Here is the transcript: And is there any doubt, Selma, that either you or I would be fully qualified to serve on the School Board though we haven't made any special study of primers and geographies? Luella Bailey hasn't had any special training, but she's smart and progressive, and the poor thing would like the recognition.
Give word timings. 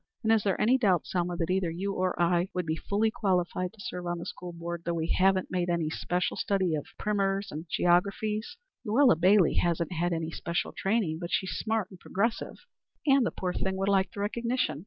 And 0.23 0.31
is 0.31 0.41
there 0.41 0.59
any 0.59 0.79
doubt, 0.79 1.05
Selma, 1.05 1.37
that 1.37 1.51
either 1.51 1.69
you 1.69 1.93
or 1.93 2.19
I 2.19 2.47
would 2.55 2.65
be 2.65 2.75
fully 2.75 3.11
qualified 3.11 3.71
to 3.73 3.81
serve 3.81 4.07
on 4.07 4.17
the 4.17 4.25
School 4.25 4.51
Board 4.51 4.81
though 4.83 4.95
we 4.95 5.11
haven't 5.15 5.51
made 5.51 5.69
any 5.69 5.91
special 5.91 6.35
study 6.35 6.73
of 6.73 6.87
primers 6.97 7.51
and 7.51 7.67
geographies? 7.69 8.57
Luella 8.83 9.15
Bailey 9.15 9.57
hasn't 9.57 9.91
had 9.91 10.11
any 10.11 10.31
special 10.31 10.71
training, 10.75 11.19
but 11.21 11.29
she's 11.31 11.51
smart 11.55 11.91
and 11.91 11.99
progressive, 11.99 12.65
and 13.05 13.23
the 13.27 13.29
poor 13.29 13.53
thing 13.53 13.75
would 13.77 13.89
like 13.89 14.09
the 14.11 14.21
recognition. 14.21 14.79